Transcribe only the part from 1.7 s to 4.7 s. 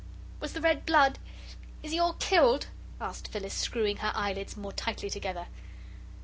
Is he all killed?" asked Phyllis, screwing her eyelids